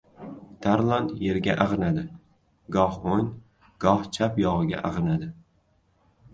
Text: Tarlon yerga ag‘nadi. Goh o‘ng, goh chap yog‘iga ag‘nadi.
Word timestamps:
Tarlon 0.65 1.09
yerga 1.25 1.55
ag‘nadi. 1.65 2.07
Goh 2.77 2.97
o‘ng, 3.17 3.29
goh 3.87 4.11
chap 4.19 4.43
yog‘iga 4.47 4.85
ag‘nadi. 4.93 5.33